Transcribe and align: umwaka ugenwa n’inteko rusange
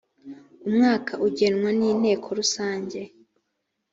umwaka 0.67 1.13
ugenwa 1.27 1.69
n’inteko 1.79 2.27
rusange 2.39 2.99